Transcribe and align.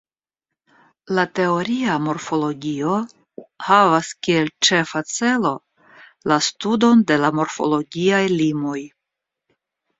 La 1.17 1.25
teoria 1.39 1.97
morfologio 2.05 2.95
havas 3.67 4.11
kiel 4.29 4.51
ĉefa 4.69 5.05
celo 5.13 5.53
la 6.33 6.41
studon 6.49 7.07
de 7.13 7.23
la 7.27 7.33
morfologiaj 7.43 8.27
limoj. 8.37 8.79